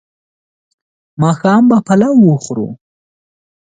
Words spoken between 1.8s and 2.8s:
پلاو وخورو